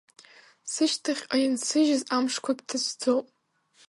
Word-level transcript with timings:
Сышьҭахьҟа 0.71 1.37
инсыжьыз 1.45 2.03
амшқәагь 2.15 2.61
ҭацәӡоуп… 2.67 3.27